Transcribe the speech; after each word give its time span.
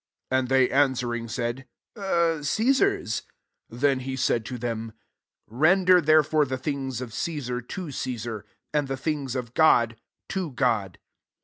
And 0.31 0.47
they 0.47 0.67
answering, 0.71 1.27
said, 1.27 1.67
"Cesar's." 1.95 3.21
25 3.69 3.81
Then 3.81 3.99
he 3.99 4.15
said 4.15 4.45
to 4.45 4.57
them," 4.57 4.93
Render 5.47 6.01
there 6.01 6.23
fore 6.23 6.45
the 6.45 6.57
things 6.57 7.01
of 7.01 7.13
Cesar, 7.13 7.61
to 7.61 7.91
Ce 7.91 8.19
sar; 8.23 8.43
and 8.73 8.87
the 8.87 8.97
things 8.97 9.35
of 9.35 9.53
God> 9.53 9.95
to 10.29 10.53
God." 10.53 10.97